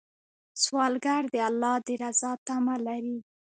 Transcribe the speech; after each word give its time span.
سوالګر 0.63 1.23
د 1.33 1.35
الله 1.49 1.75
د 1.85 1.87
رضا 2.01 2.31
تمه 2.47 2.75
لري 2.85 3.17